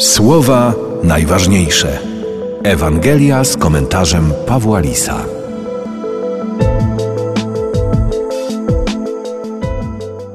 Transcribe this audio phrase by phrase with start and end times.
[0.00, 1.98] Słowa najważniejsze.
[2.62, 5.24] Ewangelia z komentarzem Pawła Lisa.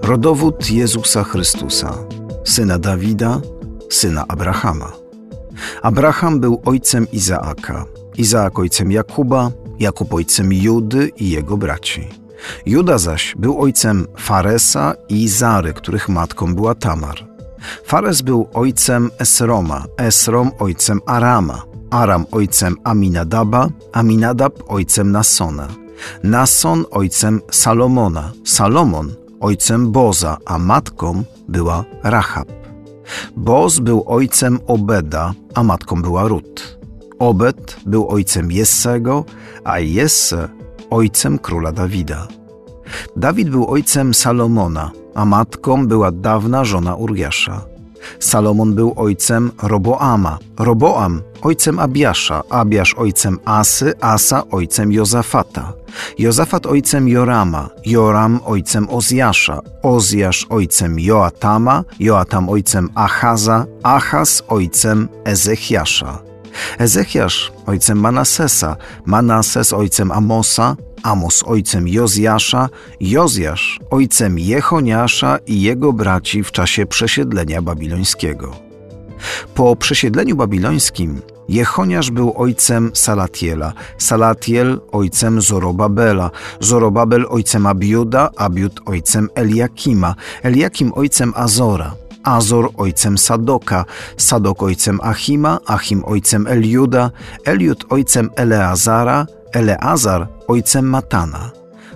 [0.02, 1.94] Rodowód Jezusa Chrystusa,
[2.44, 3.42] syna Dawida,
[3.90, 4.92] syna Abrahama.
[5.82, 7.86] Abraham był ojcem Izaaka,
[8.18, 12.08] Izaak ojcem Jakuba, Jakub ojcem Judy i jego braci.
[12.66, 17.35] Juda zaś był ojcem Faresa i Zary, których matką była Tamar.
[17.86, 21.62] Fares był ojcem Esroma, Esrom ojcem Arama,
[21.92, 25.68] Aram ojcem Aminadaba, Aminadab ojcem Nasona,
[26.24, 32.48] Nason ojcem Salomona, Salomon ojcem Boza, a matką była Rahab.
[33.36, 36.78] Boz był ojcem Obeda, a matką była Rut.
[37.20, 39.26] Obed był ojcem Jessego,
[39.64, 40.50] a Jesse
[40.90, 42.28] ojcem króla Dawida.
[43.16, 47.62] Dawid był ojcem Salomona, a matką była dawna żona Uriasza.
[48.20, 55.74] Salomon był ojcem Roboama, Roboam ojcem Abiasza, Abiasz ojcem Asy, Asa ojcem Jozafata,
[56.18, 66.35] Jozafat ojcem Jorama, Joram ojcem Ozjasza, Ozjasz ojcem Joatama, Joatam ojcem Achaza, Achaz ojcem Ezechiasza.
[66.80, 68.76] Ezechiasz ojcem Manasesa,
[69.06, 77.62] Manases ojcem Amosa, Amos ojcem Jozjasza, Jozjasz ojcem Jechoniasza i jego braci w czasie przesiedlenia
[77.62, 78.56] babilońskiego.
[79.56, 89.30] Po przesiedleniu babilońskim Jechoniasz był ojcem Salatiela, Salatiel ojcem Zorobabela, Zorobabel ojcem Abiuda, Abiud ojcem
[89.36, 91.96] Eliakima, Eliakim ojcem Azora,
[92.26, 93.86] Azor ojcem Sadoka,
[94.18, 97.12] Sadok ojcem Achima, Achim ojcem Eliuda,
[97.46, 101.52] Eliud ojcem Eleazara, Eleazar ojcem Matana,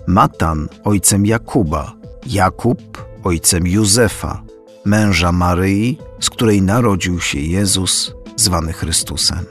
[0.07, 1.93] Matan ojcem Jakuba,
[2.25, 2.79] Jakub
[3.23, 4.41] ojcem Józefa,
[4.85, 9.45] męża Maryi, z której narodził się Jezus, zwany Chrystusem.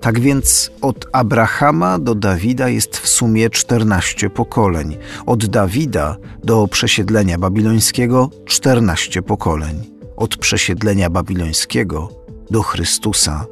[0.00, 4.96] Tak więc od Abrahama do Dawida jest w sumie 14 pokoleń,
[5.26, 12.08] od Dawida do przesiedlenia babilońskiego 14 pokoleń, od przesiedlenia babilońskiego
[12.50, 13.46] do Chrystusa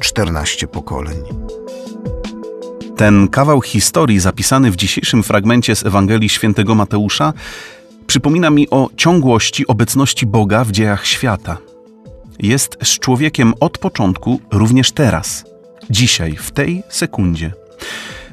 [0.00, 1.16] 14 pokoleń.
[2.96, 7.32] Ten kawał historii zapisany w dzisiejszym fragmencie z Ewangelii Świętego Mateusza
[8.06, 11.58] przypomina mi o ciągłości obecności Boga w dziejach świata.
[12.38, 15.44] Jest z człowiekiem od początku, również teraz,
[15.90, 17.52] dzisiaj, w tej sekundzie.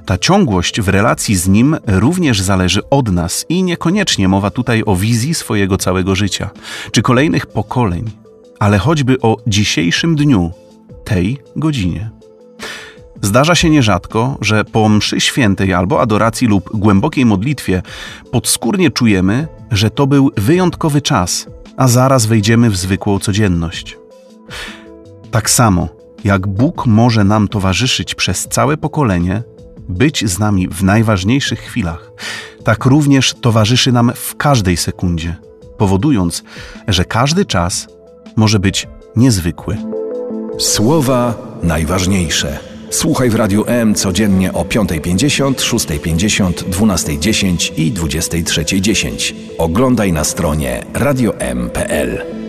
[0.06, 4.96] Ta ciągłość w relacji z Nim również zależy od nas i niekoniecznie mowa tutaj o
[4.96, 6.50] wizji swojego całego życia,
[6.92, 8.12] czy kolejnych pokoleń,
[8.60, 10.52] ale choćby o dzisiejszym dniu,
[11.04, 12.10] tej godzinie.
[13.22, 17.82] Zdarza się nierzadko, że po mszy świętej albo adoracji lub głębokiej modlitwie
[18.32, 21.48] podskórnie czujemy, że to był wyjątkowy czas,
[21.78, 23.98] a zaraz wejdziemy w zwykłą codzienność.
[25.32, 25.88] Tak samo
[26.24, 29.44] jak Bóg może nam towarzyszyć przez całe pokolenie,
[29.90, 32.12] być z nami w najważniejszych chwilach,
[32.64, 35.36] tak również towarzyszy nam w każdej sekundzie,
[35.78, 36.44] powodując,
[36.88, 37.88] że każdy czas
[38.36, 39.78] może być niezwykły.
[40.60, 42.60] Słowa najważniejsze.
[42.90, 49.34] Słuchaj w Radiu M codziennie o 5.50, 6.50, 12.10 i 23.10.
[49.58, 52.43] Oglądaj na stronie radiom.pl.